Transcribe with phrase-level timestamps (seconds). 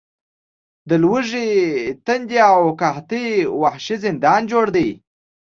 [0.89, 1.49] د لوږې،
[2.05, 3.27] تندې او قحطۍ
[3.61, 4.89] وحشي زندان جوړ دی.